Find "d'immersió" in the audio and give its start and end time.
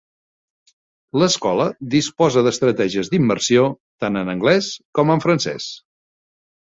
3.13-3.67